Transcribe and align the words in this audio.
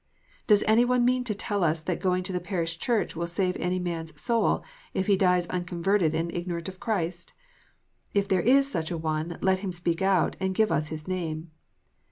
Does 0.47 0.63
any 0.67 0.83
one 0.83 1.05
mean 1.05 1.23
to 1.25 1.35
tell 1.35 1.63
us 1.63 1.79
that 1.83 1.99
going 2.01 2.23
to 2.23 2.33
the 2.33 2.39
parish 2.39 2.79
church 2.79 3.15
will 3.15 3.27
save 3.27 3.55
any 3.57 3.77
man 3.77 4.05
s 4.05 4.19
soul, 4.19 4.63
if 4.95 5.05
he 5.05 5.15
dies 5.15 5.45
unconverted 5.45 6.15
and 6.15 6.33
ignorant 6.33 6.67
of 6.67 6.79
Christ 6.79 7.33
1 8.13 8.23
If 8.23 8.27
there 8.27 8.41
is 8.41 8.71
such 8.71 8.89
an 8.89 9.03
one, 9.03 9.37
let 9.43 9.59
him 9.59 9.71
speak 9.71 10.01
out, 10.01 10.35
and 10.39 10.55
give 10.55 10.71
us 10.71 10.87
his 10.87 11.07
name. 11.07 11.51